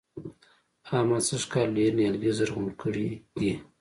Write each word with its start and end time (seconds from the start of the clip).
احمد 0.95 1.21
سږ 1.29 1.43
کال 1.53 1.69
ډېر 1.77 1.91
نيالګي 1.97 2.31
زرغون 2.37 2.67
کړي 2.81 3.07
دي. 3.39 3.53